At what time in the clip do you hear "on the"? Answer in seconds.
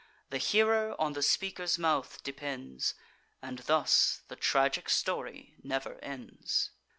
0.99-1.21